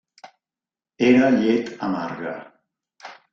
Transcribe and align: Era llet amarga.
Era 1.09 1.27
llet 1.43 1.69
amarga. 1.89 2.33